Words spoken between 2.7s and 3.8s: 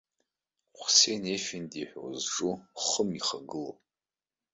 хым ихагылоу.